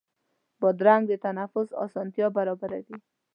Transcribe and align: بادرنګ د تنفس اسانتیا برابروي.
بادرنګ 0.61 1.03
د 1.07 1.13
تنفس 1.25 1.69
اسانتیا 1.85 2.27
برابروي. 2.37 2.97